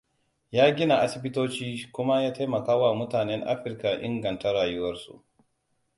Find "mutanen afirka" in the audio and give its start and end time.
2.97-3.89